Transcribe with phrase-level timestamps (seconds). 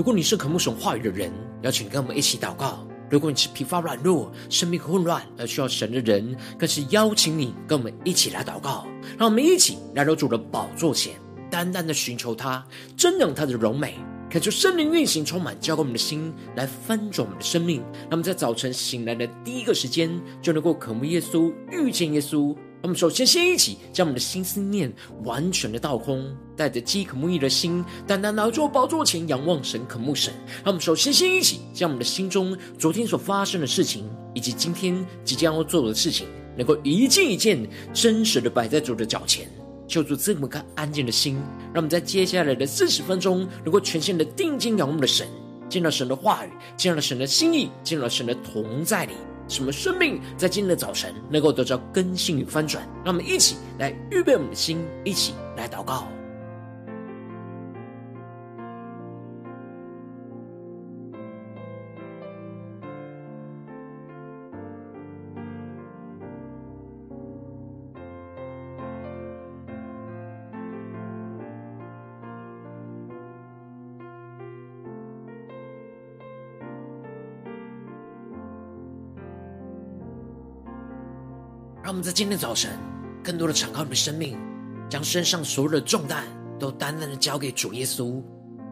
[0.00, 1.30] 如果你是渴慕神话语的人，
[1.60, 8.86] 邀请跟我们一起祷告；如果你是疲乏软弱、生命混乱而需要神的人，更是邀请你跟我们一起来祷告。
[9.18, 11.12] 让我们一起来到主的宝座前，
[11.50, 13.98] 单单的寻求他，瞻仰他的荣美。
[14.30, 17.84] 恳求圣灵运行，充满浇灌我们的心，来翻转我们的生命。
[18.08, 20.10] 那么在早晨醒来的第一个时间，
[20.40, 22.56] 就能够渴慕耶稣，遇见耶稣。
[22.82, 24.90] 我们首先先一起将我们的心思念
[25.24, 30.32] 完全的倒空，带着饥渴慕义的心，单单来到宝座前仰望神，渴慕神。
[30.64, 39.46] 那我们首先先一起将我们的心中昨天所发生的事情，以及今天即将要做的事情，能够一件一件真实的摆在主的脚前。
[39.86, 41.34] 求主赐我们个安静的心，
[41.74, 45.26] 让我们在接下来的四十分钟，能够全心的定睛仰望的神，
[45.68, 49.12] 见到神的话语，见到神的心意，见到神的同在里，
[49.50, 52.82] 什么生命在今天的早晨能够得到更新与翻转。
[53.04, 56.06] 让我们一起来预备我们的心，一起来祷告。
[81.90, 82.70] 让我们在今天早晨，
[83.20, 84.38] 更多的敞开我们的生命，
[84.88, 86.24] 将身上所有的重担
[86.56, 88.22] 都单单的交给主耶稣，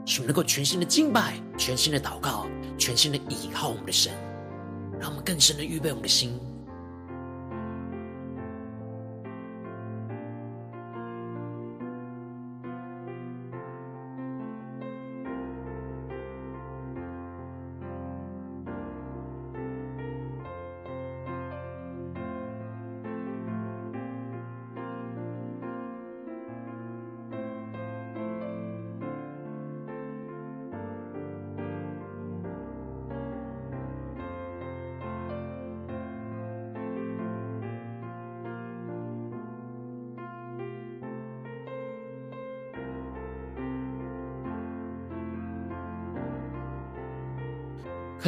[0.06, 2.46] 使我们能够全新的敬拜、全新的祷告、
[2.78, 4.12] 全新的倚靠我们的神，
[5.00, 6.38] 让我们更深的预备我们的心。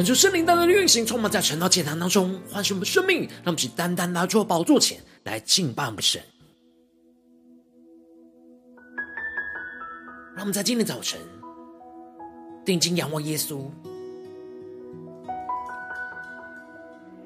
[0.01, 6.19] 恳求圣灵当中的运行，充满在晨祷祭坛当中，唤醒我们的生命，让我们去单单拿出宝座前来敬拜我们神。
[10.33, 11.19] 让我们在今天早晨
[12.65, 13.59] 定睛仰望耶稣，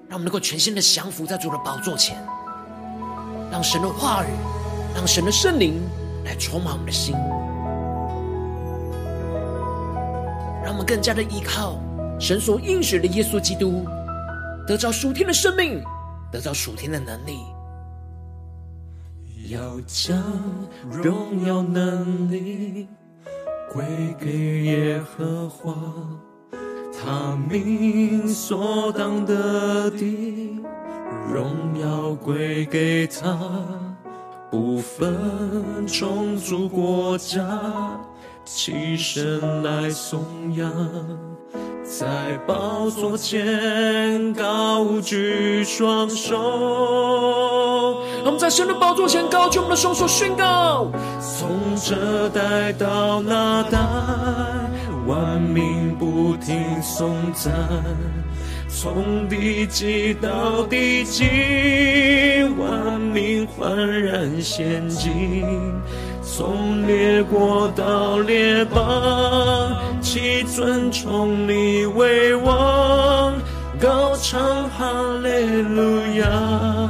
[0.09, 2.21] 让我们能够全心的降服在主的宝座前，
[3.49, 4.27] 让神的话语，
[4.93, 5.81] 让神的圣灵
[6.25, 7.15] 来充满我们的心，
[10.61, 11.79] 让我们更加的依靠。
[12.17, 13.85] 神所应许的耶稣基督，
[14.65, 15.83] 得着属天的生命，
[16.31, 17.37] 得着属天的能力，
[19.49, 20.17] 要将
[20.89, 22.87] 荣耀能力
[23.71, 23.85] 归
[24.19, 25.75] 给耶和华，
[26.91, 30.63] 他名所当得的
[31.31, 33.37] 荣耀归给他，
[34.49, 37.99] 不分种族国家，
[38.45, 40.23] 起身来颂
[40.55, 41.34] 扬。
[41.85, 42.07] 在
[42.47, 46.35] 宝座前高举双手，
[48.25, 50.91] 我们在神的宝座前高举我们的双手，宣告：
[51.21, 53.77] 从这代到那代，
[55.05, 57.53] 万民不停颂赞；
[58.67, 61.23] 从地极到地极，
[62.57, 65.45] 万民焕然仙境。
[66.23, 69.64] 从列国到列邦，
[70.15, 73.33] 齐尊崇你为王，
[73.77, 74.39] 高唱
[74.69, 74.89] 哈
[75.21, 76.89] 利路亚，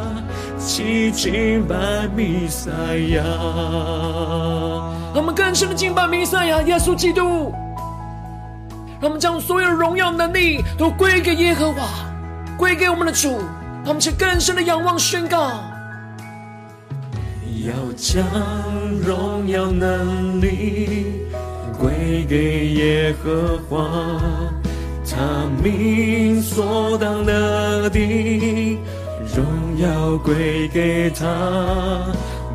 [0.60, 1.76] 齐敬拜
[2.16, 2.70] 弥赛
[3.16, 3.24] 亚。
[5.12, 7.52] 让我们更深的敬拜弥赛亚耶稣基督，
[9.02, 11.88] 让我们将所有荣耀能力都归给耶和华，
[12.56, 13.40] 归给我们的主，
[13.84, 15.50] 让我们去更深的仰望宣告。
[17.66, 18.24] 要将
[19.04, 20.95] 荣耀能力
[21.80, 23.88] 归给耶和华，
[25.10, 28.00] 他名所当得的
[29.36, 29.46] 荣
[29.78, 31.26] 耀归给他，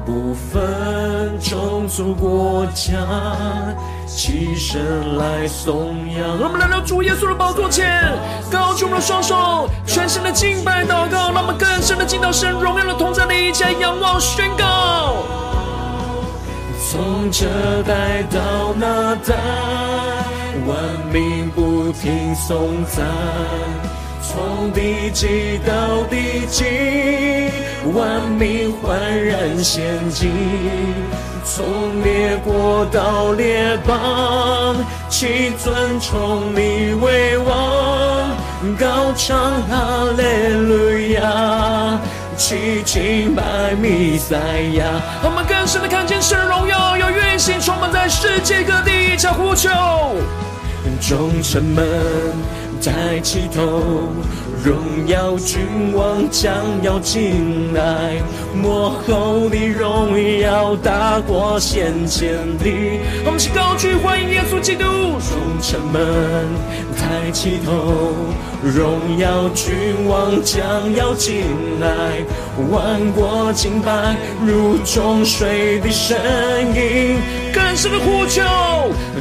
[0.05, 2.93] 不分种族国家，
[4.06, 6.38] 起身来颂扬。
[6.38, 8.02] 让我们来到主耶稣的宝座前，
[8.50, 15.25] 高举我们的双手，全心的敬拜祷告，让我们更深的进到神荣耀的同在里，一起仰望宣告。
[16.90, 17.46] 从这
[17.84, 19.37] 代到那代，
[20.66, 20.76] 万
[21.12, 23.04] 民不停颂赞；
[24.20, 26.64] 从地极到地极。
[27.94, 30.32] 万民焕然献祭。
[31.44, 34.75] 从列国到列邦，
[35.08, 38.31] 齐尊崇你为王，
[38.76, 42.00] 高唱哈利路亚，
[42.40, 44.34] 齐敬拜弥赛
[44.72, 44.84] 亚。
[45.22, 49.69] 我们更深的看见神荣耀，要运行充满在世界各地，叫呼求，
[51.02, 51.87] 忠臣们
[52.82, 54.08] 抬起头。
[54.62, 54.76] 荣
[55.06, 56.52] 耀君王将
[56.82, 58.20] 要进来，
[58.54, 62.66] 末后的荣耀大过先前的。
[63.24, 66.46] 我们起高举欢迎耶稣基督，众城门
[66.94, 68.12] 抬起头，
[68.62, 70.60] 荣耀君王将
[70.94, 71.42] 要进
[71.80, 72.22] 来，
[72.70, 74.14] 万国敬拜
[74.44, 76.18] 如众水的声
[76.74, 77.16] 音，
[77.54, 78.42] 更深的呼求，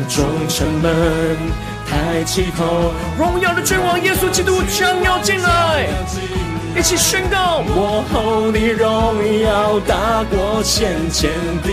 [0.09, 1.68] 众城门。
[1.89, 5.87] 抬起头，荣耀的君王耶稣基督将要进来，
[6.77, 11.31] 一起宣告：我后的荣耀大过先前
[11.63, 11.69] 的，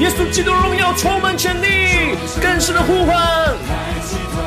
[0.00, 1.68] 耶稣基督荣耀充满全地，
[2.40, 3.14] 更深的呼唤。
[3.68, 4.40] 抬起头，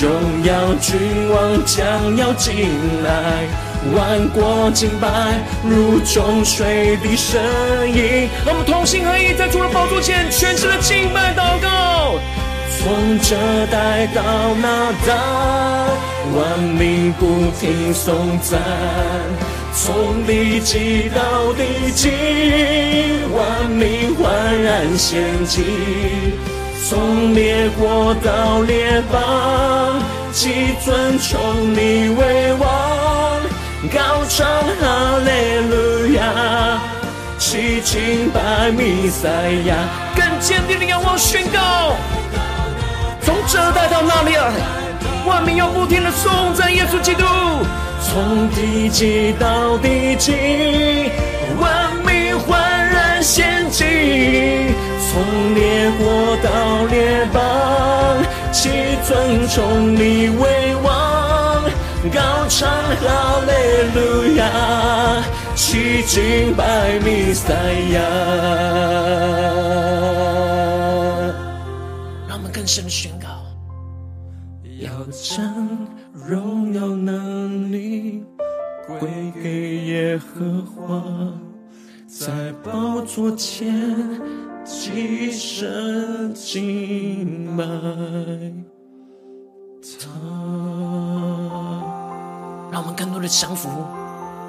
[0.00, 2.70] 荣耀君王将要进
[3.04, 3.46] 来，
[3.94, 5.08] 万国敬拜
[5.62, 7.38] 如众水的声
[7.92, 8.28] 音。
[8.46, 12.14] 让我们同心合意，在主的宝座前全心的敬拜祷告。
[12.88, 13.36] 从这
[13.66, 14.22] 代到
[14.62, 15.14] 那代，
[16.34, 18.58] 万民不停颂赞；
[19.74, 22.08] 从地极到地极，
[23.36, 25.60] 万民欢然献祭；
[26.88, 30.00] 从列国到列邦，
[30.32, 30.48] 齐
[30.82, 33.38] 尊崇你为王，
[33.92, 34.46] 高唱
[34.80, 36.80] 哈利路亚，
[37.38, 39.28] 齐敬拜弥赛
[39.66, 39.76] 亚，
[40.16, 41.94] 更坚定的仰望宣告。
[44.18, 44.34] 从这代到那里，
[45.26, 47.24] 万民要不停的颂赞耶稣基督。
[48.02, 50.32] 从地极到地极，
[51.60, 53.84] 万民焕然献祭。
[55.10, 57.40] 从列国到列邦，
[58.52, 58.70] 齐
[59.06, 61.62] 尊崇你为王，
[62.12, 63.52] 高唱哈利
[63.94, 64.00] 路
[64.36, 64.42] 亚，
[65.54, 67.54] 齐敬拜弥赛
[67.92, 68.00] 亚。
[72.66, 73.17] 声宣告，要
[80.18, 81.00] 耶和华，
[82.08, 84.20] 在宝座前
[84.64, 87.64] 齐声敬拜
[90.00, 90.08] 他。
[92.72, 93.68] 让我们更多的降服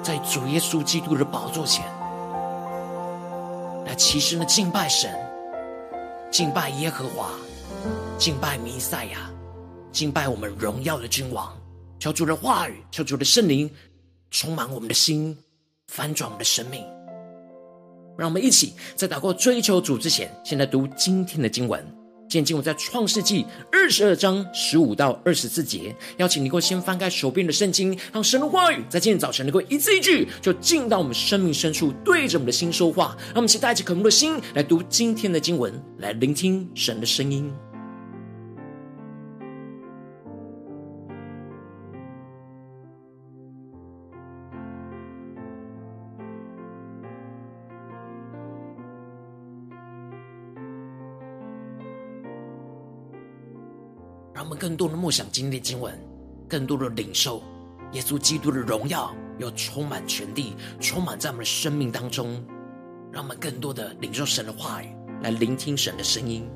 [0.02, 1.84] 在主耶稣基督的宝座前，
[3.86, 5.08] 来齐声的敬拜神，
[6.32, 7.30] 敬拜耶和华。
[8.18, 9.30] 敬拜弥赛亚，
[9.92, 11.56] 敬拜我们荣耀的君王，
[12.00, 13.70] 求主的话语，求主的圣灵
[14.32, 15.34] 充满我们的心，
[15.90, 16.84] 翻转我们的生命。
[18.16, 21.84] 让我们一起在祷告追求主之前，先来读今天的经文。
[22.28, 25.92] 今天经文在创世纪二十二章十五到二十四节。
[26.18, 33.16] 邀请你能够先翻开手边的圣经，让神的话语在今天早晨能够一字一句，就进到我们生命深处，对着我们的心说话。
[33.28, 37.52] 让我们一起带着渴慕的心来读今天的经文，来聆听神的声音。
[54.80, 55.94] 多的梦想经历经文，
[56.48, 57.42] 更多的领受
[57.92, 62.42] 耶稣基督的荣耀，又充满全地，充满在我们的生命当中。
[63.12, 64.88] 让我们更多的领受神的话语，
[65.22, 66.48] 来聆听神的声音。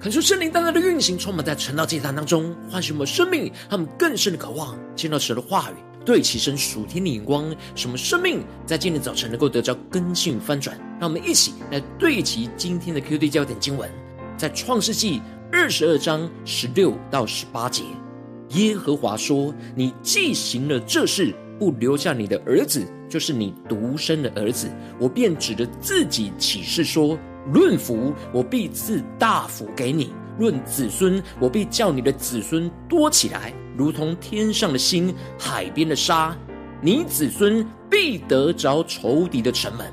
[0.00, 5.74] 恳求圣灵单单的运行，充满在晨祷祭坛当中，唤醒我们生命，他们更深的渴望见到神的话语，
[6.04, 10.78] 对齐神属天的眼光，使我们生命在今天早晨能够得着更新翻转。
[11.00, 13.90] 让我们一起来对齐今天的 QD 焦点经文，
[14.36, 17.82] 在创世纪二十二章十六到十八节，
[18.50, 27.18] 耶和华说：“你既行了这事，不留下你的儿子，就是你独生的儿子，我便指着自己起誓说。”
[27.52, 36.36] 论福，我必赐大福给你；论子孙，我必叫你的子孙多起来，如同天上的星、海边的沙。
[36.80, 39.90] 你子孙必得着仇敌的城门，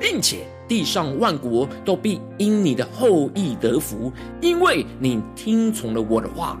[0.00, 6.58] 并且地上万国都必因你的后裔得福，因为你听从了我的话。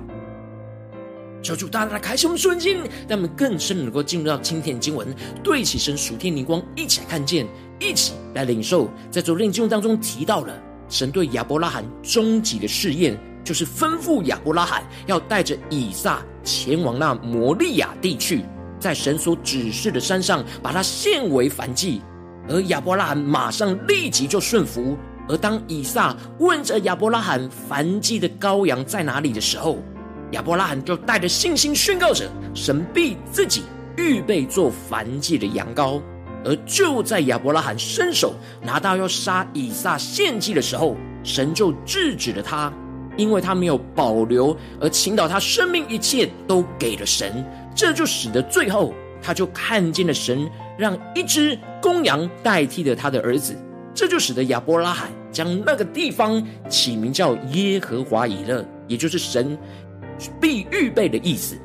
[1.42, 2.76] 求主大大的开启我们瞬间，
[3.08, 5.08] 让我们更深能够进入到今天经文，
[5.42, 7.46] 对起神属天灵光，一起来看见，
[7.82, 8.88] 一起来领受。
[9.10, 10.54] 在昨天经文当中提到了
[10.88, 18.44] 神对亚伯拉罕终极的试验，就是吩咐亚伯拉罕要带着以撒前往那摩利亚地去，
[18.78, 22.00] 在神所指示的山上把他献为燔祭。
[22.48, 24.96] 而亚伯拉罕马上立即就顺服。
[25.28, 29.78] 而当以撒问着亚伯拉罕燔祭的羔羊在哪里的时候，
[30.32, 33.62] 亚伯拉罕就带着信心宣告着：神必自己
[33.96, 36.02] 预备做燔祭的羊羔。
[36.44, 42.72] 而就在亚伯拉罕伸手拿到要杀以撒献祭的时候，神就制止了他，
[43.16, 47.44] 因为他没有保留，而倾倒他生命一切都给了神。
[47.74, 53.56] 这就使得最后他就看见了神让一只公羊代替了他的儿子。
[53.94, 59.58] 这就使得亚伯拉罕将那个地方起名叫耶和华以勒，也就是神。
[60.40, 61.56] 必预备的意思，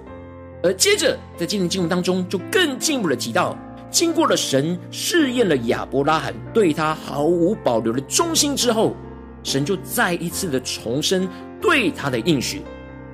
[0.64, 3.56] 而接着在今天经文当中，就更进一步的提到，
[3.90, 8.96] 经过了神试验了亚伯拉罕对他毫无保留的忠心之后，
[9.44, 11.28] 神就再一次的重申
[11.62, 12.62] 对他的应许，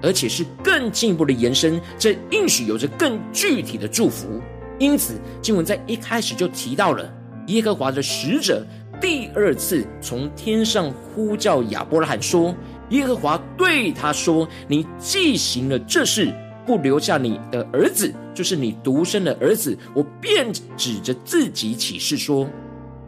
[0.02, 4.42] 而且是更进一步的延伸，这应许有着更具体的祝福。
[4.80, 7.12] 因此，经文在一开始就提到了
[7.48, 8.66] 耶和华的使者
[9.00, 12.54] 第二次从天上呼叫亚伯拉罕说。
[12.90, 16.32] 耶和华对他说：“你既行了这事，
[16.66, 22.48] 不留下你的儿子，就是你独生的儿子，我便指着自己起誓说：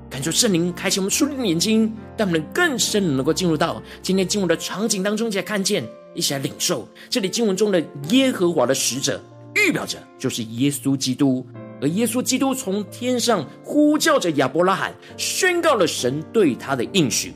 [0.10, 5.84] 感谢圣灵开启我们属灵的眼睛，让我们更深的能够进入到今天经文的场景当中，一起来看见，
[6.14, 9.22] 一起来领受这里经文中的耶和华的使者，
[9.56, 11.46] 预表着就是耶稣基督，
[11.82, 17.34] 而耶稣基督从天上呼叫着亚伯拉罕，宣告了神对他的应许。”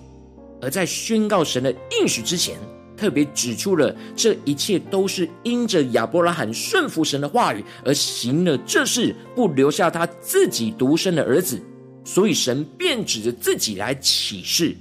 [0.61, 2.57] 而在宣告神的应许之前，
[2.99, 11.61] 特别指出了这一切都是因着亚伯拉罕顺服神的话语而行了这事，不留下他自己独生的儿子，
[12.03, 14.75] 所以神便指着自己来起誓。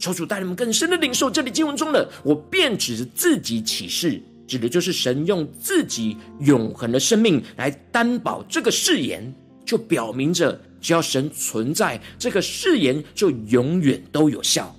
[0.00, 9.32] 求主带领们更深的领受这里经文中的“我便指着自己起誓”，指的就是神用自己永恒的生命来担保这个誓言，
[9.64, 14.74] 就表明着只要神存在，这个誓言就永远都有效。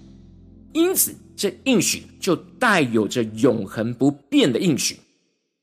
[0.73, 4.95] 因此，这应许就带有着永恒不变的应许。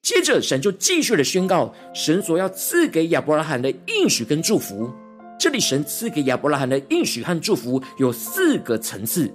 [0.02, 4.90] 接着，神就继续的宣告，神所要赐给亚伯拉罕的应许跟祝福。
[5.38, 9.32] 这里，神赐给亚伯拉罕的应许和祝福有四个层次，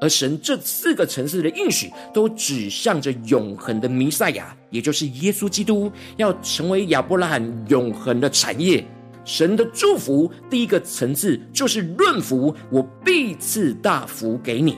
[0.00, 8.84] 而神这四个层次的应许都指向着永恒的弥赛亚，也就是耶稣基督，要成为亚伯拉罕永恒的产业。
[9.24, 14.76] 神的祝福第一个层次就是润福，我必赐大福给你。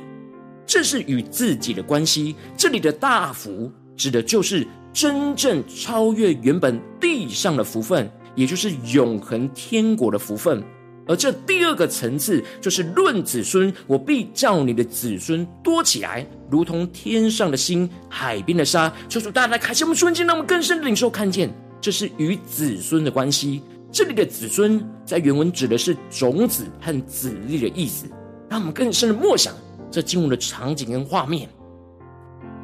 [0.66, 2.34] 这是与自己的关系。
[2.56, 10.62] 这里的大福指的就是真正超越原本地上的福分，也就是永恒天国的福分。
[11.08, 18.92] 而这第二个层次就是论子孙，我必叫你的子孙多起来，如同天上的星、海边的沙。
[19.08, 21.48] 求主大大开启我们瞬间，让我们更深的领受看见，
[21.80, 23.62] 这是与子孙的关系。
[23.92, 28.06] 这里的子孙在原文指的是种子和子粒的意思，
[28.50, 29.54] 让我们更深的默想。
[29.90, 31.48] 这经文的场景跟画面，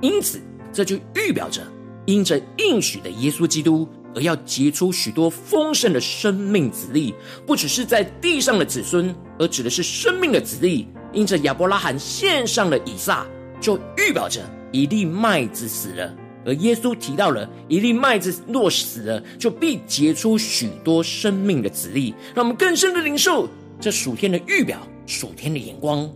[0.00, 0.40] 因此
[0.72, 1.62] 这就预表着，
[2.06, 7.14] 因着应许的耶稣基督而要结出许多丰盛的生命子粒，
[7.46, 10.88] 不只是在地上的子孙，而指的是生命的子粒。
[11.12, 13.26] 因着亚伯拉罕献上了以撒，
[13.60, 14.40] 就预表着
[14.72, 16.14] 一粒麦子死了，
[16.44, 22.14] 而耶稣提到了一粒麦子若死了，就必结出许多生命的子粒。
[22.34, 23.46] 让我们更深的领受
[23.78, 26.10] 这属天的预表，属天的眼光。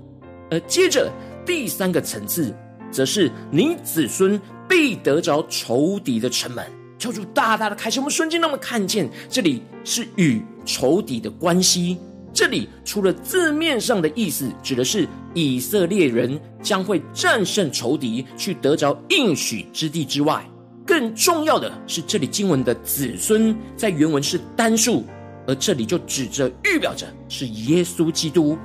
[0.50, 1.10] 而接着
[1.44, 2.54] 第三个层次，
[2.90, 6.64] 则是你子孙必得着仇敌的城门。
[6.98, 11.98] 求主大大的开启我们瞬间，让我们看见这里是与仇敌的关系。
[12.32, 20.46] 这里除了字面上的意思，指的是以色列人将会战胜仇敌，去得着应许之地之外，
[20.86, 25.04] 更重要的是，这里经文的子孙在原文是单数，
[25.46, 28.56] 而这里就指着预表着是耶稣基督。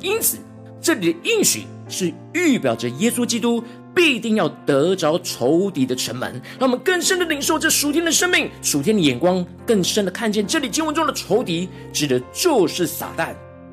[0.00, 0.38] 因此，
[0.84, 3.64] 这里的应许是预表着耶稣基督。
[3.96, 13.28] 必定要得着仇敌的城门，让我们更深的领受这属天的生命、属天的眼光，更深的看见这里经文中的仇敌，指的就是撒旦；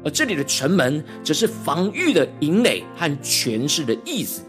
[0.05, 4.43] 而这里的城门，则是防御的营垒和权势的意思。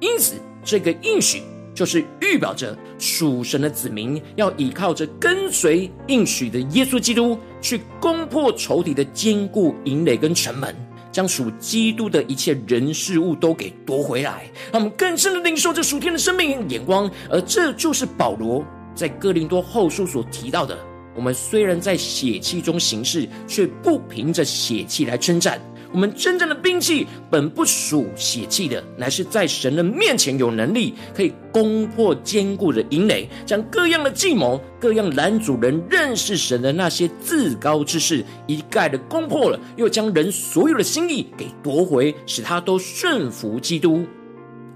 [0.00, 0.34] 因此，
[0.64, 1.40] 这个应许
[1.72, 10.74] 就是预表着属神的子民要依靠着跟随应许的耶稣基督，去攻破仇敌的坚固营垒跟城门。
[11.16, 17.10] 将属基督的一切人事物都给夺回来，让我们更深的领受这属天的生命眼光。
[17.30, 18.62] 而这就是保罗
[18.94, 20.76] 在哥林多后书所提到的：
[21.14, 25.58] 我们虽然在血气中行事，却不凭着血气来征战。
[25.96, 44.04] 我们真正的兵器本不属血气的，乃是在神的面前有能力，可以攻破坚固的营垒，将各样的计谋、各样拦阻人认识神的那些自高之事一概的攻破了，又将人所有的心意给夺回，使他都顺服基督。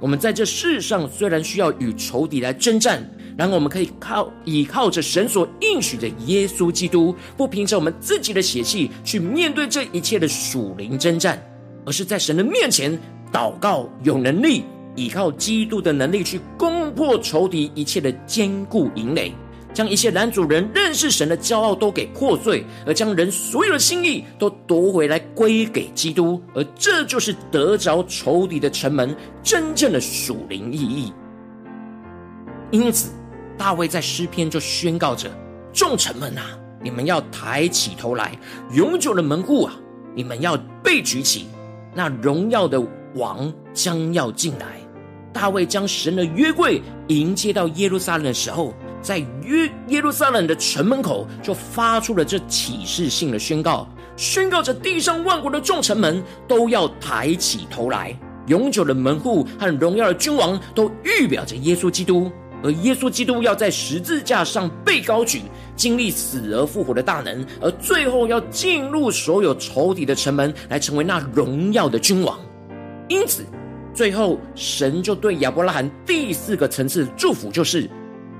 [0.00, 3.08] 我们在这世上虽然需要与仇敌来征战。
[3.38, 11.42] 然后我们可以靠倚靠着神所应许的耶稣基督，不凭着我们自己的血气去面对这一切的属灵征战，
[11.86, 12.98] 而是在神的面前
[13.32, 19.32] 祷告，有能力依靠基督的能力去攻破仇敌一切的坚固营垒，
[19.72, 31.12] 将一切男主人认识神的骄傲都给破碎，而将人所有的心意都夺回来归给基督，而这就是得着仇敌的城门真正的属灵意义。
[32.70, 33.10] 因此。
[33.58, 35.30] 大卫在诗篇就宣告着
[35.70, 38.30] ：“众城门啊，你们要抬起头来；
[38.72, 39.74] 永久的门户啊，
[40.14, 41.46] 你们要被举起。
[41.94, 42.82] 那荣耀的
[43.16, 44.80] 王将要进来。”
[45.30, 58.14] 大卫将神的约柜迎接到耶路撒冷的时候，在约耶路撒冷的城门口就发出了这启示性的宣告，宣告着地上万国的众臣门都要抬起头来。
[58.46, 62.30] 永久的门户和荣耀的君王都预表着耶稣基督。
[62.62, 65.40] 而耶稣基督要在十字架上被高举，
[65.76, 72.38] 经历死而复活的大能，而最后要进入所有仇敌的城门，来成为那荣耀的君王。
[73.08, 73.46] 因此，
[73.94, 77.88] 最后神就对亚伯拉罕第四个层次祝福就是，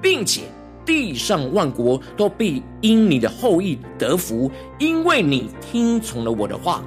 [0.03, 0.43] 并且
[0.85, 6.83] 地上万国都必因你的后裔得福，因为你听从了我的话。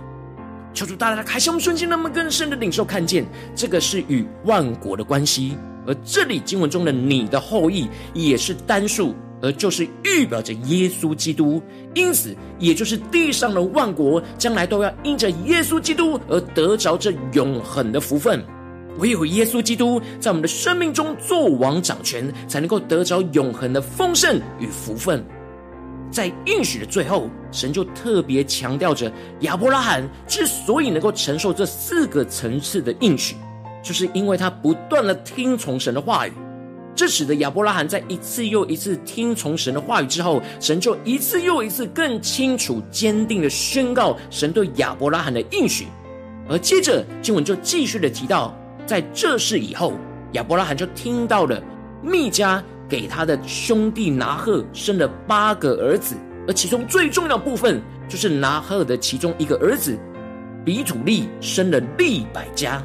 [0.74, 3.24] 求主大大开启我们瞬间，那么更深的领受看见，
[3.56, 5.56] 这个是与万国的关系。
[5.86, 11.62] 而这里经文中的“你的后裔”也是单数，而就是预表着耶稣基督，
[11.94, 18.44] 因此也就是地上的万国将来都要因着耶稣基督而得着这永恒的福分。
[18.98, 25.24] 唯有耶稣基督在我们的生命中作王掌权，才能够得着永恒的丰盛与福分。
[26.12, 33.36] 在应许的最后，神就特别强调着亚伯拉罕之所以能够承受这四个层次的应许。
[33.82, 36.32] 就是因为他不断的听从神的话语，
[36.96, 45.88] 这使得亚伯拉罕在一次又一次听从神的话语之后，神就一次又一次更清楚、坚定的宣告神对亚伯拉罕的应许。
[46.48, 49.94] 而接着经文就继续的提到，在这事以后，
[50.34, 51.62] 亚伯拉罕就听到了
[52.02, 56.16] 密迦给他的兄弟拿鹤生了八个儿子，
[56.48, 59.98] 而其中最重要部分就是拿鹤的其中一个儿子
[60.66, 62.84] 比土利生了利百加。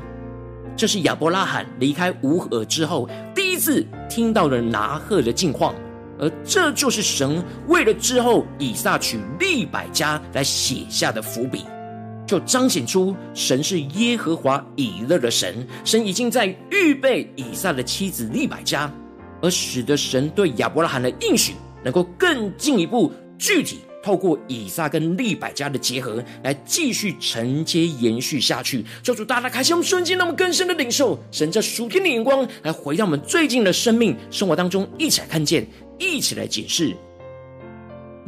[0.76, 5.74] 这是亚伯拉罕离开乌尔之后第一次听到了拿鹤的近况，
[6.20, 11.64] 而这就是神为了之后以撒娶利百加来写下的伏笔，
[12.28, 18.92] 就彰显出神是耶和华以勒的神，神已经在预备以撒的妻子利百加，
[19.40, 23.78] 而使得神对亚伯拉罕的应许能够更进一步具体。
[24.00, 28.84] 透过以撒跟利百加的结合，来继续承接延续下去。
[29.02, 35.66] 求主大大开启我们瞬间，那么更深的领受神这属天的眼光，来回到我们最近的生命生活当中，一起来看见，
[35.98, 36.96] 一起来解释。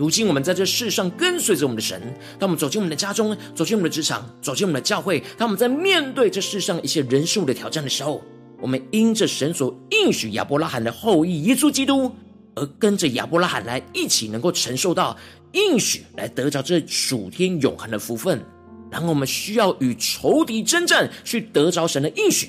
[0.01, 2.01] 如今我们在这世上跟随着我们的神，
[2.39, 8.23] 当我们走进我们的家中，走进我们的职场，走进我们的教会，当我们在面对这世上一些人数的挑战的时候，
[8.63, 12.11] 我们因着神所应许亚伯拉罕的后裔耶稣基督，
[12.55, 15.15] 而跟着亚伯拉罕来一起，能够承受到。
[15.53, 18.43] 应许来得着这属天永恒的福分，
[18.91, 22.49] 然后我们需要与仇敌征战，去得着神的应许。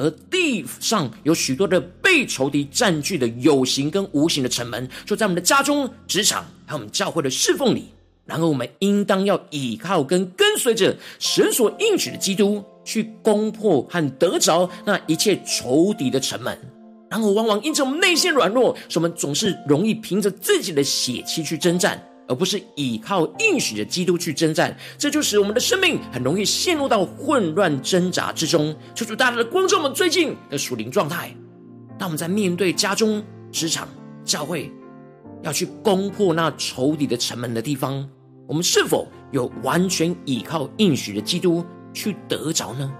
[0.00, 7.90] 而地上有许多的被仇敌占据的有形跟无形的城门，就在我们的家中、职场还有我们教会的侍奉里。
[8.24, 16.56] 然而，我们应当要倚靠跟跟随着神所应许的基督，去攻破和得着那一切仇敌的城门。
[17.10, 24.74] 然而，往往因着我们内心软弱，使我们总是容易凭着自己的血气去征战，而不是倚靠应许的基督去征战。
[24.96, 28.74] 这就使我们的生命很容易陷入到混乱挣扎之中。
[28.94, 31.34] 求主大大的光照我们最近的属灵状态。
[31.98, 33.88] 当我们在面对家中、职场、
[34.24, 34.72] 教会，
[35.42, 38.08] 要去攻破那仇敌的城门的地方，
[38.46, 42.90] 我们是否有完全倚靠应许的基督去得着呢？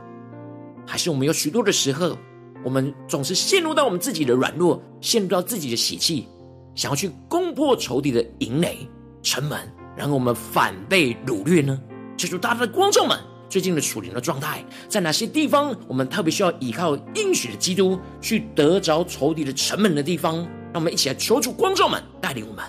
[0.87, 2.19] 还是我们有许多的时候，
[2.65, 6.27] 我们总是陷入到我们自己的软弱，陷入到自己的喜气，
[6.75, 8.89] 想要去攻破仇敌的营垒
[9.23, 9.59] 城门，
[9.97, 11.81] 然后我们反被掳掠呢？
[12.17, 20.37] 求主大大的光照们，最近的属灵的状态，在哪些地方我们特别需要依靠应许的基督去得着仇敌的城门的地方？
[20.73, 22.65] 让我们一起来求主光照们带领我们。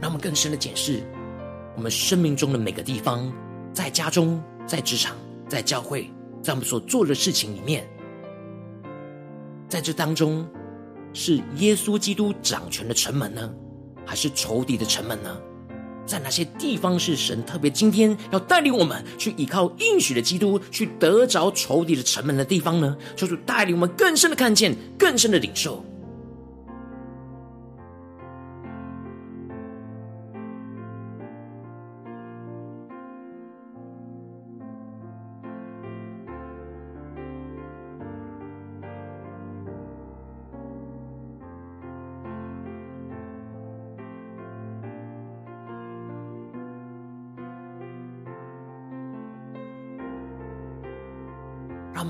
[0.00, 1.02] 让我们更深的检视
[1.76, 3.30] 我们生命中的每个地方，
[3.72, 5.14] 在家中、在职场、
[5.46, 6.10] 在教会，
[6.42, 7.86] 在我们所做的事情里面，
[9.68, 10.48] 在这当中
[11.12, 13.52] 是耶稣基督掌权的城门呢，
[14.06, 15.36] 还是仇敌的城门呢？
[16.06, 22.96] 在哪些地方是神特别今天要带领我们去依靠应许的基督，去得着仇敌的城门的地方呢？
[23.16, 25.84] 求主带领我们更深的看见，更深的领受。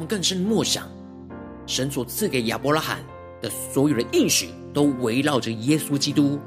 [0.07, 0.89] 更深的默想，
[1.67, 2.99] 神所赐给亚伯拉罕
[3.43, 6.39] 的所有的应许，都围绕着耶稣基督。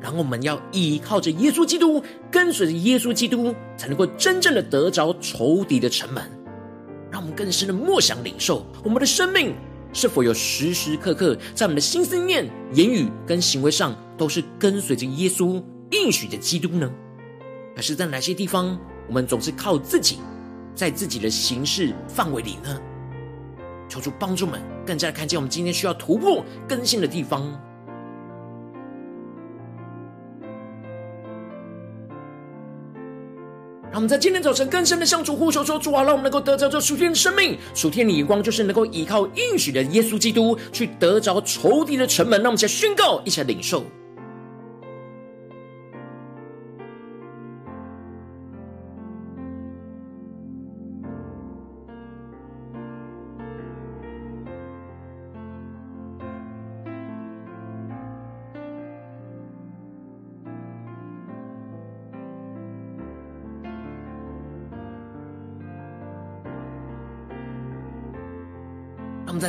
[0.00, 6.22] 然后我们要依靠着耶稣基督，跟随着耶稣基督，才能够真正的得着仇敌的城门。
[7.10, 9.54] 让我们更深的默想领受，我们的生命
[9.92, 16.88] 是否有时时刻刻在我们的心思念、言语跟行为上，都是跟随着耶稣应许的基督呢？
[17.74, 20.18] 还是在哪些地方，我们总是靠自己？
[20.74, 22.78] 在自己的行事范围里呢，
[23.88, 27.42] 求主帮助们更加的看见我们今天需要突破更新的地方。
[33.90, 42.42] 让我们在今天早晨更深的向主呼求说：主啊，让我们能够得着这属天的生命，属天的眼光，就是能够依靠应许的耶稣基督去得着仇敌的城门。
[42.42, 43.84] 让我们一起来宣告，一起来领受。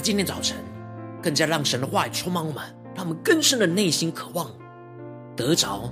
[0.07, 0.55] 今天早晨，
[1.21, 2.63] 更加让神的话语充满我们，
[2.95, 4.49] 让我们更深的内心渴望
[5.35, 5.91] 得着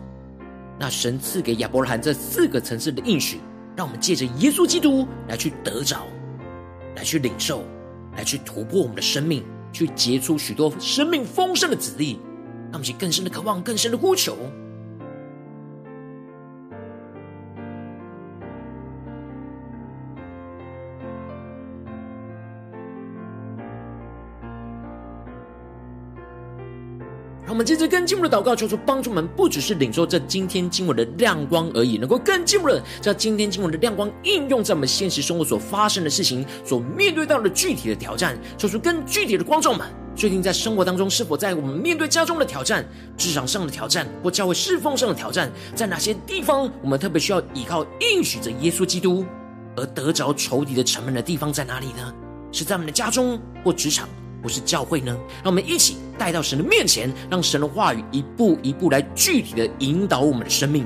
[0.79, 3.41] 那神赐给亚伯拉罕这四个层次的应许，
[3.75, 6.07] 让我们借着耶稣基督来去得着，
[6.95, 7.65] 来去领受，
[8.15, 12.17] 来去突破我们的生命，去结出许多生命丰盛的子粒，
[12.67, 14.37] 让我们去更深的渴望，更深的呼求。
[27.55, 39.87] 我们接着更进一步的祷告，求主帮助我们，不只是领受这今天经文的亮光而已，能够更进一步的将今天经文的亮光应用在我们现实生活所发生的事情，所面对到的具体的挑战，求出更具体的光照们。
[40.17, 49.25] 最近在生活当中，是否在我们面对家中的挑战、职场上的挑战，或教会侍奉上的挑战，在哪些地方我们特别需要依靠应许着耶稣基督
[49.77, 52.13] 而得着仇敌的城门的地方在哪里呢？
[52.51, 54.09] 是在我们的家中或职场？
[54.45, 55.11] 不是教会呢？
[55.43, 60.85] 让我们一起带到神的面前，让神的话语一步一步来具体的引导我们的生命。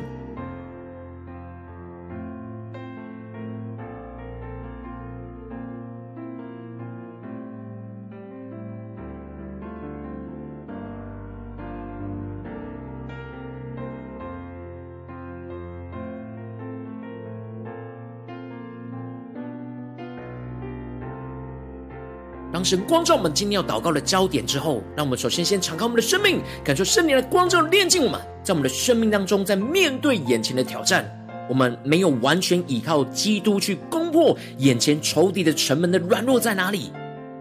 [22.64, 31.10] 神光照我们今天要祷告的焦点之后，让我们首先先敞开我们的生命，感受圣灵的光照炼净我们，在我们的生命当中，在面对眼前的挑战，
[31.50, 36.92] 我们没有完全依靠基督去攻破眼前仇敌的城门的软弱在哪里？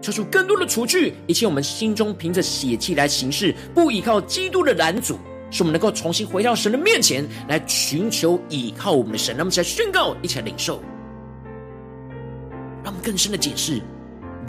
[0.01, 5.19] 求出更多的除去一切我们心中凭着血气来行事，不依靠基督的拦阻，
[5.51, 9.35] 使我们能够重新回到神的面前来寻求依靠我们的神。
[9.35, 10.81] 让我们一起来宣告，一起来领受，
[12.81, 13.81] 让我们更深的解释：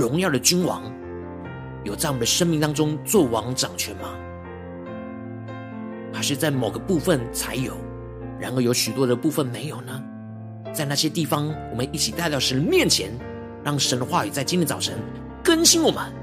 [0.01, 0.83] 荣耀的君王
[1.85, 4.09] 有在我们的生命当中做王掌权吗？
[6.11, 7.77] 还是在某个部分才有，
[8.39, 10.03] 然而有许多的部分没有呢？
[10.73, 13.11] 在那些地方，我们一起带到神面前，
[13.63, 14.95] 让神的话语在今天早晨。
[15.45, 16.20] 更新我们。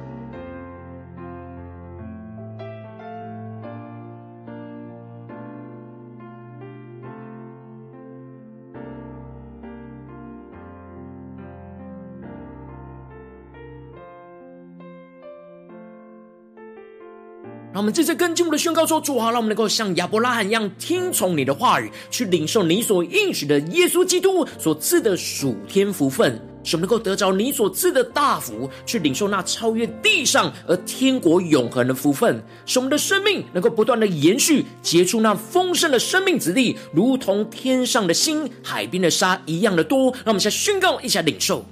[17.87, 26.37] 们这次更进一步的宣告说：主啊，让我们能够像亚伯拉罕一样，听从你的话语，去领受你所应许的耶稣基督所赐的属天福分。
[26.65, 32.43] 使我们能够得着你所赐的大福，去领受那超越地上而天国永恒的福分。
[32.65, 40.11] 使我们的生命能够不断的延续，结出那丰盛的生命子粒，如同天上的星、海边的沙一样的多。
[40.11, 41.63] 让我们先宣告一下领受。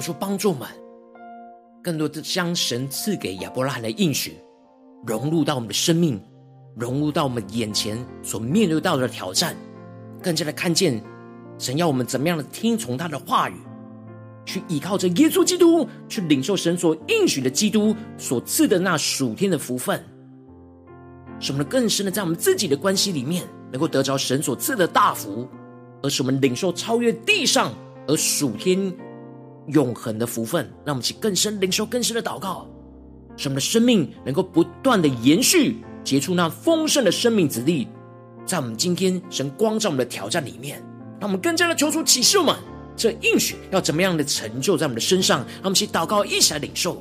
[0.00, 0.66] 求主帮助我们，
[1.82, 4.36] 更多的将神赐给亚伯拉罕的应许
[5.06, 6.20] 融入到我们的生命，
[6.76, 9.54] 融入到我们眼前所面对到的挑战，
[10.22, 11.02] 更加的看见
[11.58, 13.54] 神要我们怎么样的听从他的话语，
[14.46, 20.02] 去依靠着耶稣基督，去领受神所应许的基督所赐的那属天的福分，
[21.38, 25.48] 使我们更深的在我们自己的关系里面，能够得着神所赐的大福，
[26.02, 27.72] 而使我们领受超越地上
[28.06, 28.92] 而属天。
[29.68, 32.66] 永恒的福分，让我们一起更深领受更深的祷告，
[33.36, 37.88] 使我们的生命能够不断的延续，结出那丰盛的生命之力。
[38.46, 40.82] 在我们今天神光照我们的挑战里面，
[41.20, 42.56] 让我们更加的求出启示我们，
[42.96, 45.40] 这应许要怎么样的成就在我们的身上。
[45.40, 47.00] 让我们一起祷告，一起来领受。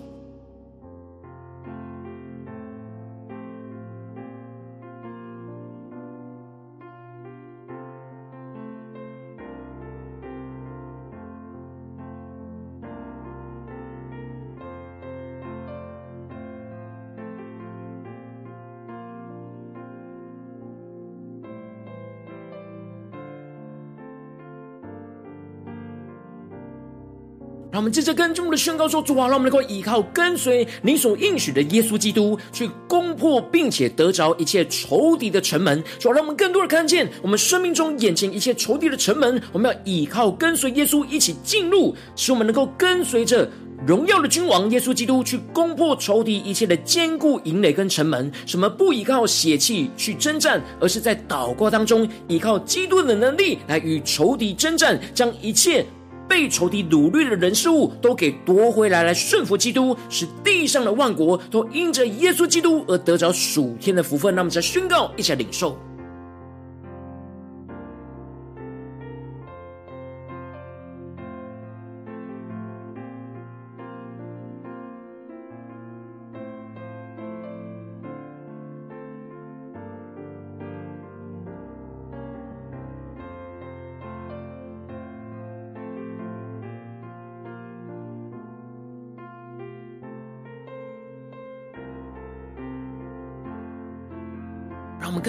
[27.90, 35.84] 们接着跟众的宣告说：“主啊，让我们能够依靠跟随你所应许的耶稣基督，去攻破并且得着一切仇敌的城门。
[35.98, 39.42] 主啊，让我们更多的看见我们生命中眼前一切仇敌的城门。
[39.52, 43.50] 我们要依靠跟随耶稣一起进入，使我们能够跟随着
[43.88, 48.32] 荣耀的君王耶稣基督去攻破仇敌一切的坚固营垒跟城门。
[48.46, 55.84] 什么不依靠血气去征战，而是在祷告当中依靠基督的能力来与仇敌征战，将一切。”
[56.30, 64.34] 被仇敌掳掠的人事物都给夺回来，来顺服基督，使地上的万国都因着耶稣基督而得着属天的福分。
[64.36, 65.76] 那么，在宣告，一起来领受。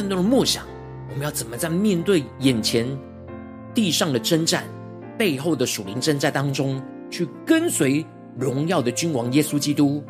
[0.01, 0.65] 更多的梦想，
[1.11, 2.87] 我们要怎么在面对眼前
[3.75, 4.65] 地上的征战、
[5.19, 8.05] 背后的属灵征战当中，去跟随
[8.39, 10.03] 荣耀的君王耶稣基督，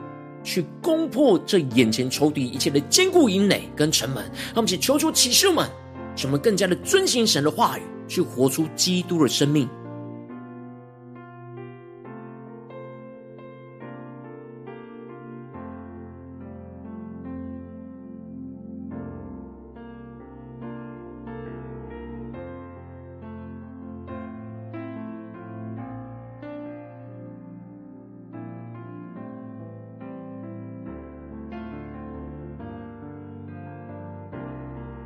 [0.45, 4.23] 去攻破这眼前仇敌一切的坚固营垒跟城门。
[4.23, 5.69] 让我们请求求启示们，
[6.15, 9.69] 什么更加的遵行神的话语，去活出基督的生命。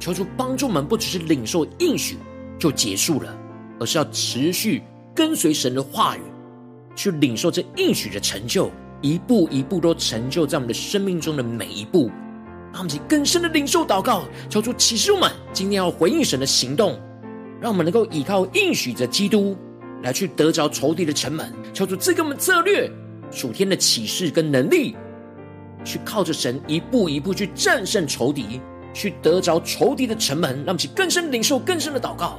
[0.05, 2.19] 求主帮助我们，不只是领受应许
[2.59, 3.35] 就结束了，
[3.81, 4.83] 而是要持续
[5.15, 6.21] 跟随神的话语，
[6.95, 12.11] 去领受这应许的成就，一步一步都成就在我们的生命中的每一步。
[12.71, 17.01] 让我们更深的领受祷告，求主启示我们今天要回应神的行动，
[17.59, 19.57] 让我们能够依靠应许着基督
[20.03, 21.51] 来去得着仇敌的城门。
[21.73, 22.93] 求主赐给我们策略、
[23.31, 24.95] 属天的启示跟能力，
[25.83, 28.61] 去靠着神一步一步去战胜仇敌，
[28.95, 30.65] 去得着仇敌的城门。
[30.65, 32.39] 让其更深领受更深的祷告。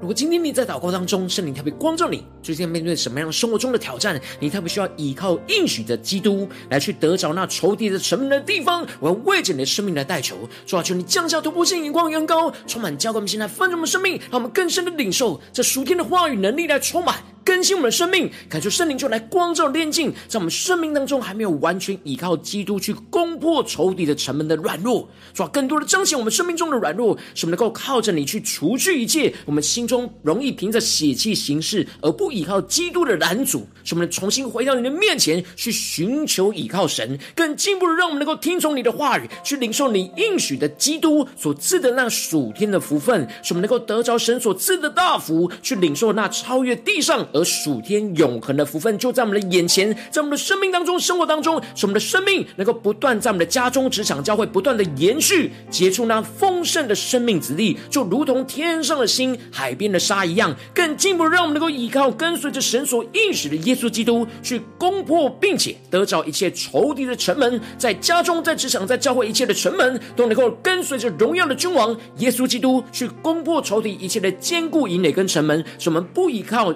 [0.00, 17.16] 如果今天你在祷告当中，圣灵特别光照你，最近面对什么样生活中的挑战，你特别需要依靠应许的基督来去得着那仇敌的神明的地方，我要为着你的生命来代求，主啊，求你降下突破性眼光，远高，充满教灌我们现在丰盛的生命，让我们更深的领受这属天的话语能力来充满。
[17.48, 47.26] 更新我们的生命，感受圣灵就来光照炼净，在我们生命当中还没有完全依靠基督去攻破仇敌的城门的软弱，主要更多的彰显我们生命中的软弱，使我们能够靠着你去除去一切我们心中容易凭着血气行事而不依靠基督的拦阻，使我们重新回到你的面前去寻求依靠神，更进一步的让我们能够听从你的话语，去领受你应许的基督所赐的那属天的福分，使我们能够得着神所赐的大福，去领受那超越地上。
[47.38, 60.54] 而属天永恒的福分就在我们的眼前，在我们的生命当中、生活当中，使我们的生命能够不断在我们的家中、职场、教会不断的延续，结出那丰盛的生命子粒，就如同天上的星、海边的沙一样。
[60.74, 76.74] 更进一步让我们能够依靠跟随着神所应许的耶稣基督，去攻破并且得着一切仇敌的城门，在家中、在职场、在教会一切的城门，都能够跟随着荣耀的君王耶稣基督去攻破仇敌一切的坚固营垒跟城门，使我们不依靠。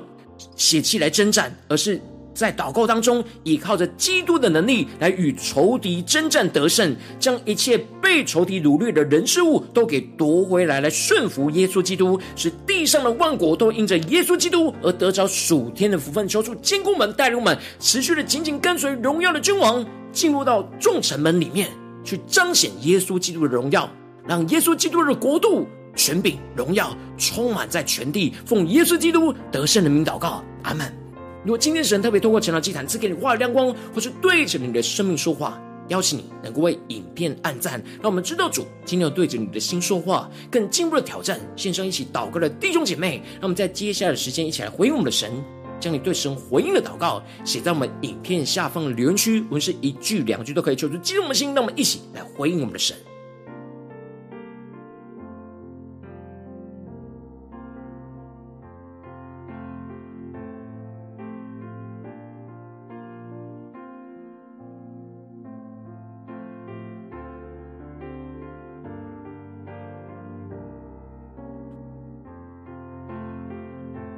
[0.56, 2.00] 血气来征战，而是
[2.34, 16.26] 在祷告当中，依靠着基督的能力来与仇敌征战得胜，将一切被仇敌掳掠的人事物都给夺回来，来顺服耶稣基督，使地上的万国都因着耶稣基督而得着属天的福分。
[16.26, 21.68] 求主坚固们、带领我们，持续的紧紧跟随荣耀的君王，进入到众城门里面
[22.02, 23.90] 去彰显耶稣基督的荣耀，
[24.26, 25.66] 让耶稣基督的国度。
[25.94, 30.92] 权柄、荣耀充满在全地，奉耶稣基督得胜的名祷告，阿门。
[31.44, 45.30] 如果今天神特别透过晨祷祭坛赐给你话语亮光，或是对着你的生命说话，邀请你能够为影片按赞，让我们知道主今天要对着你的心说话，更进一步的挑战线上一起祷告的弟兄姐妹，让我们在接下来的时间一起来回应我们的神，
[45.80, 52.96] 将你对神回应的祷告写在我们影片下方的留言区，无论是一句两句都可以，求出激动的心，让我们一起来回应我们的神。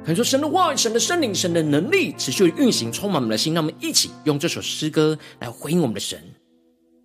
[0.05, 3.55] 可以说神的话语、神的圣灵、神的能力持续运行，充满我们的心。
[3.55, 6.19] 让我们一起用这首诗歌来回应我们的神，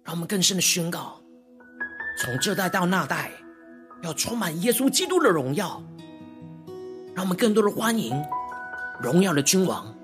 [0.05, 1.19] 让我们更深的宣告：
[2.21, 3.31] 从这代到那代，
[4.03, 5.83] 要充满耶稣基督的荣耀。
[7.15, 8.23] 让我们更多的欢迎
[9.01, 9.95] 荣耀的君王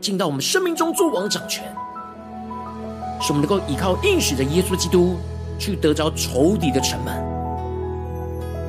[0.00, 1.64] 进到我们生命中做王掌权，
[3.20, 5.18] 使我们能够依靠应许的耶稣基督
[5.58, 7.14] 去得着仇敌的城门。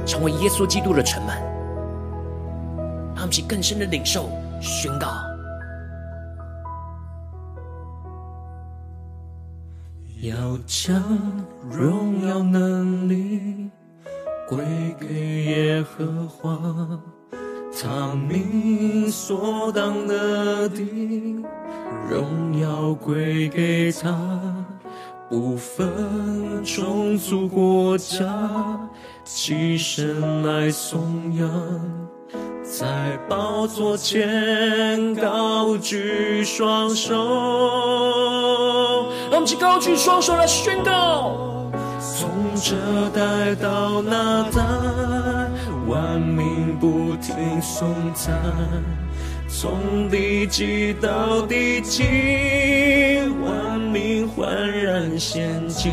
[0.06, 1.38] 成为耶稣基督的城门，
[3.22, 5.08] 让我们去更深的领受宣告。
[10.24, 11.04] 要将
[11.70, 13.70] 荣耀能力
[14.50, 14.58] 归
[15.00, 16.60] 给耶和华，
[17.80, 20.82] 他名所当得的
[22.10, 24.18] 荣耀归给他。
[25.30, 28.28] 不分种族国家，
[29.24, 31.50] 起身来颂扬，
[32.82, 32.88] 在
[33.30, 37.14] 宝座前高举双手。
[39.30, 41.70] 让我们一起高举双手来宣告：
[42.00, 42.74] 从这
[43.14, 44.64] 代到那代，
[45.88, 48.34] 万民不停颂赞。
[49.48, 52.02] 从地极到地极，
[53.46, 55.92] 万民焕然仙境；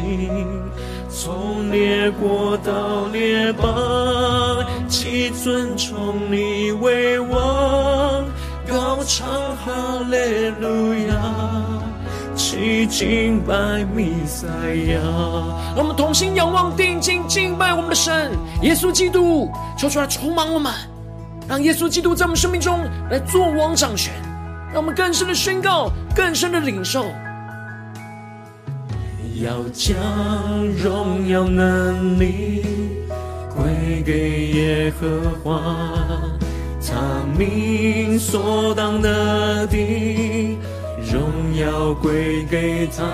[1.10, 8.24] 从列国到列邦，齐尊崇你为王，
[8.68, 11.14] 高唱哈利路亚，
[12.36, 14.46] 齐敬拜弥赛
[14.92, 15.00] 亚。
[15.74, 18.30] 让我们同心仰望、定睛敬拜我们的神
[18.62, 20.72] 耶稣基督，求出来充满我们。
[21.48, 22.80] 让耶稣基督在我们生命中
[23.10, 24.12] 来做王掌权，
[24.72, 27.06] 让我们更深的宣告，更深的领受。
[29.40, 29.96] 要将
[30.82, 32.64] 荣耀能力
[33.54, 35.60] 归给耶和华，
[36.84, 39.76] 他命所当得的
[41.12, 43.04] 荣耀归给他，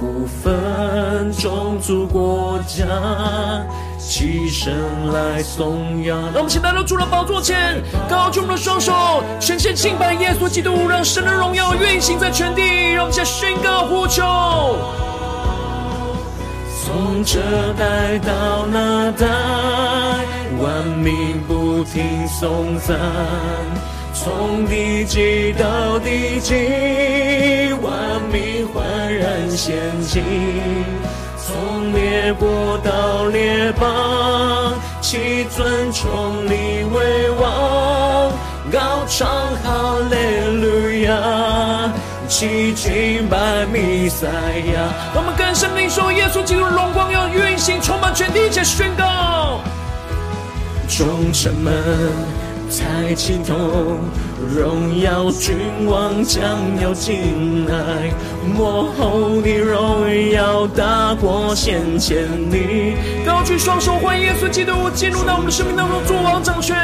[0.00, 2.84] 不分种族国家。
[3.98, 4.72] 起身
[5.12, 12.92] 来颂扬，让我们现在都来到主的宝座前，高举我们的双手，全心敬拜耶稣基督，让神的荣耀运行在全地。
[12.92, 14.22] 让我们先宣告呼求，
[16.84, 17.40] 从这
[17.74, 19.26] 代到那代，
[20.60, 22.96] 万民不停颂赞；
[24.14, 27.92] 从地极到地极，万
[28.32, 30.22] 民焕然献祭。
[31.58, 38.30] 从列国到列邦，齐尊崇你为王，
[38.70, 39.26] 高唱
[39.64, 40.16] 哈利
[40.60, 41.92] 路亚，
[42.28, 44.88] 齐敬拜弥赛亚。
[45.16, 49.60] 我们更深领受耶稣基督荣光要运行，充满全地，一起宣告。
[50.88, 52.37] 众城门。
[52.68, 53.54] 抬起头，
[54.54, 55.56] 荣耀君
[55.86, 56.42] 王将
[56.80, 58.12] 要进来，
[58.54, 62.94] 末后的荣耀大过先前你。
[63.26, 66.76] 高举双手，欢迎耶稣基督进入到我们的生命当中，做王掌权，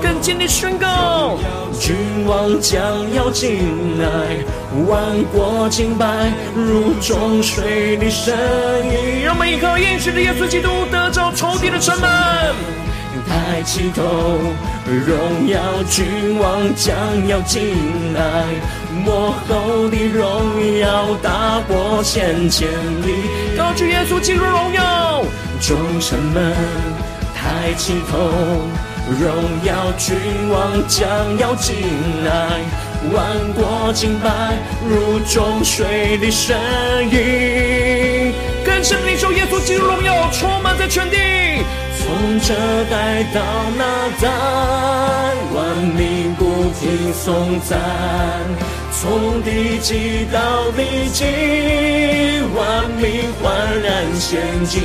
[0.00, 1.38] 更坚定宣告：
[1.78, 2.80] 君王将
[3.12, 4.06] 要进来，
[4.88, 9.24] 万国敬拜如众水的声音。
[9.24, 12.83] 让我们依靠应许的耶稣基督，得着仇敌的城门。
[13.54, 14.02] 抬起头，
[14.84, 16.92] 荣耀君王将
[17.28, 17.76] 要进
[18.12, 18.46] 来，
[19.04, 22.68] 末后的荣耀大过千千
[23.06, 23.14] 里。
[23.56, 25.22] 高举耶稣基督荣耀，
[25.60, 26.52] 众城门
[27.32, 28.18] 抬起头，
[29.20, 29.32] 荣
[29.62, 30.16] 耀君
[30.50, 31.76] 王将要进
[32.24, 32.58] 来，
[33.12, 36.58] 万国敬拜如众水的声
[37.08, 38.34] 音。
[38.66, 41.63] 更深领受耶稣基督荣耀，充满在全地。
[42.04, 42.54] 从这
[42.90, 43.40] 代到
[43.78, 43.82] 那
[44.20, 44.28] 代，
[45.54, 46.44] 万民不
[46.78, 47.78] 停颂赞；
[48.92, 51.24] 从地极到地极，
[52.54, 54.80] 万民焕然献祭；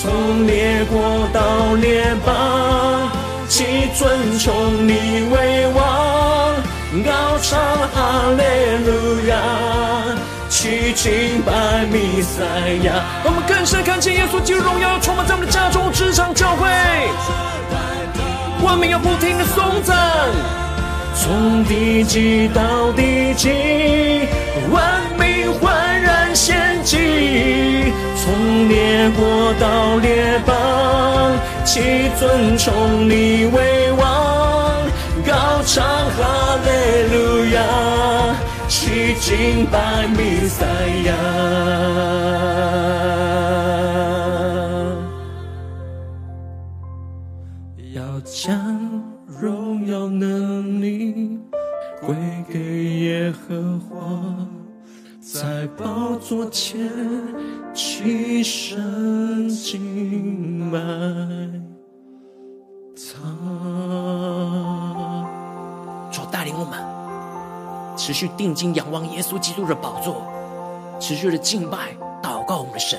[0.00, 3.10] 从列国到列邦，
[3.48, 6.54] 齐尊崇你为王，
[7.04, 7.58] 高唱
[7.92, 8.42] 哈利
[8.86, 9.34] 路亚。
[10.68, 12.44] 齐敬拜弥赛
[12.84, 12.92] 亚，
[13.24, 16.68] 让我们更深看见耶稣基督荣耀充满在我们的家中、职场、教会，
[18.62, 19.96] 万民要不停的颂赞，
[21.14, 24.28] 从地极到地极，
[24.70, 26.98] 万民欢然献祭；
[28.20, 31.32] 从列国到列邦，
[31.64, 34.82] 齐尊崇你为王，
[35.26, 37.62] 高唱哈利路亚。
[39.14, 40.66] 敬拜弥赛
[41.04, 41.12] 亚。
[47.94, 49.02] 要将
[49.40, 51.38] 荣耀能力
[52.00, 52.14] 归
[52.52, 52.58] 给
[53.00, 54.46] 耶和华，
[55.20, 56.90] 在宝座前
[57.74, 60.78] 起身敬拜。
[68.08, 70.22] 持续定睛仰望耶稣基督的宝座，
[70.98, 72.98] 持续的敬拜祷告我们的神，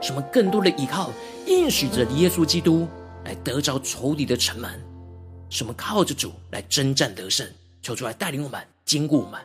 [0.00, 1.10] 什么更多的依靠
[1.44, 2.86] 应许着耶稣基督
[3.24, 4.80] 来得着仇敌的城门，
[5.50, 7.44] 什么靠着主来征战得胜。
[7.82, 9.40] 求主来带领我们，坚固我们。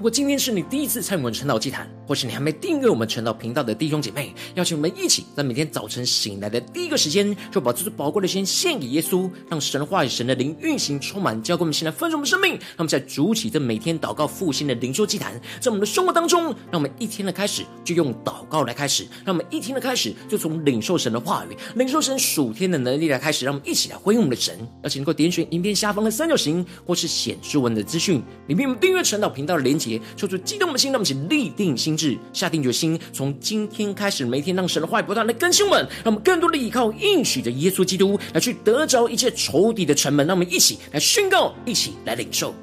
[0.00, 12.52] 如果今天是你第一次参与我们晨祷祭坛，或是你还没订阅我们晨祷频道的弟兄姐妹，邀请我们一起在每天早晨醒来的第一个时间，就把这最宝贵的时间献给耶稣，让神的话语、神的灵运行充满，交给我们现在丰盛的生命。
[12.52, 24.66] 让我们在主起这每天祷告复兴的灵修祭坛，在我们的生活当中，让我们一天的开始就用祷告来开始，让我们一天的开始就从领受神的话语、领受神属天的能力来开始，让我们一起来回应我们的神。
[24.82, 29.89] 而且能够点选影片下方的三角形，或是显示文的资讯，里面我们订阅晨祷频道的连结。
[30.16, 40.26] 求主激动的心，让我们一起立定心志，下定决心，从今天开始，每天让神的话语不断来更新我们，让我们更多的依靠应许的耶稣基督，来去得着一切仇敌的城门。
[40.26, 42.54] 让我们一起来宣告，一起来领受。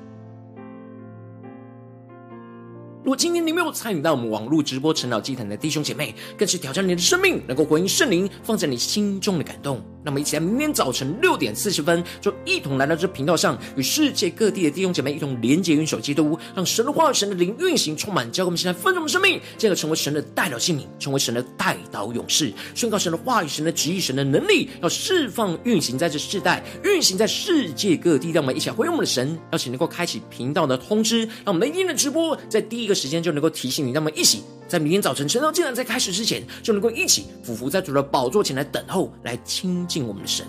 [3.03, 9.81] 如果今天你没有参与到我们网络直播晨祷祭坛的弟兄姐妹，更是挑战你的生命，能够回应圣灵放在你心中的感动。
[10.07, 28.31] 那么，一起来明天早晨六点四十分，就一同来到这频道上，与世界各地的弟兄姐妹一同连接云手基督，让神的话语、神的灵运行充满，教给我们现在丰盛的生命，进而成为神的代表性命，成为神的代祷勇士，宣告神的话语、神的旨意、神的能力，要释放、运行在这世代，运行在世界各地。
[28.31, 33.91] 让我们一起来回应我们的神，邀请能够开启频道的通知，让我们每天的直播在第一个时间就能够提醒你。
[33.91, 40.45] 让我们一起在明天早晨晨祷竟然在开始之前，就能够一起匍伏在主的宝座前来等候，来亲近我们的神。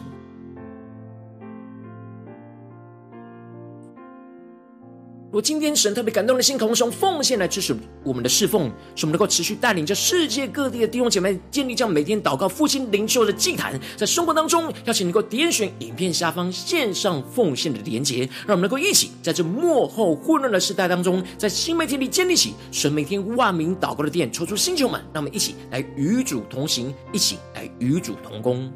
[5.31, 28.73] 如今天神特别感动的心，渴望用奉献来支持我们的侍奉，使我们能够持续带领着世界各地的弟兄姐妹建立这样每天祷告、复兴、灵修的祭坛，在生活当中，邀请能够点选影片下方线上奉献的连结，让我们能够一起在这幕后混乱的时代当中，在新媒体里建立起神每天万名祷告的殿，抽出星球们，让我们一起来与主同行，一起来与主同工。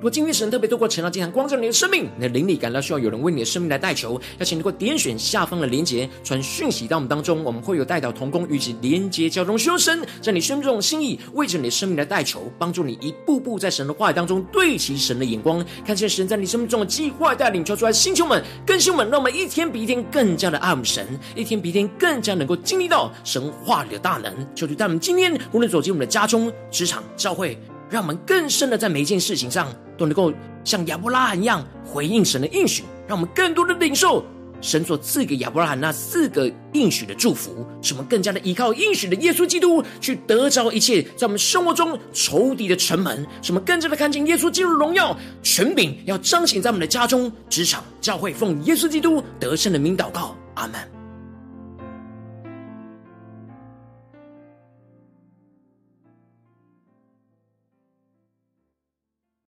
[0.00, 24.34] 如果今天神特别透过晨祷祭坛光照你的生命，你的灵里感到需要有人为你的生命来代求，邀请你能够点选下方的连结，传讯息到我们当中，我们会有代祷同工与其连结交通修身，在你生命中的心意，为着你的生命来代求，帮助你一步步在神的话语当中对齐神的眼光，看见神在你生命中的计划带领，求出来星球们、更新们，让我们一天比一天更加的爱我们神，一天比一天更加能够经历到神话里的大能。
[24.54, 27.58] 求主带我们今天无论走进我们的家中、职场、教会。
[27.90, 29.68] 让我们更深的在每一件事情上
[29.98, 30.32] 都能够
[30.64, 34.24] 像亚伯拉罕一样回应神的应许，让我们更多的领受
[34.60, 50.99] 神所赐给亚伯拉罕那四个应许的祝福，使我们更加的依靠应许的耶稣基督去得着一切在我们生活中仇敌的城门，使我们更加的看见耶稣基督的荣耀权柄要彰显在我们的家中、职场、教会，奉耶稣基督得胜的名祷告，阿门。